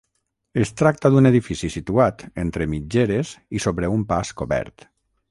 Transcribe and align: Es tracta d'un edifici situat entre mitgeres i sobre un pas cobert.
Es 0.61 0.69
tracta 0.79 1.09
d'un 1.15 1.29
edifici 1.29 1.69
situat 1.73 2.23
entre 2.43 2.67
mitgeres 2.71 3.33
i 3.59 3.61
sobre 3.67 3.91
un 3.97 4.07
pas 4.13 4.33
cobert. 4.41 4.87